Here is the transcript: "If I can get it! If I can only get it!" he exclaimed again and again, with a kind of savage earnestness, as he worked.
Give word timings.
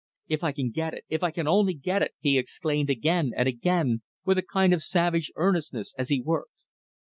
"If 0.27 0.43
I 0.43 0.51
can 0.51 0.71
get 0.71 0.95
it! 0.95 1.05
If 1.09 1.21
I 1.21 1.29
can 1.29 1.47
only 1.47 1.75
get 1.75 2.01
it!" 2.01 2.15
he 2.19 2.39
exclaimed 2.39 2.89
again 2.89 3.33
and 3.37 3.47
again, 3.47 4.01
with 4.25 4.39
a 4.39 4.53
kind 4.53 4.73
of 4.73 4.81
savage 4.81 5.31
earnestness, 5.35 5.93
as 5.95 6.09
he 6.09 6.19
worked. 6.19 6.49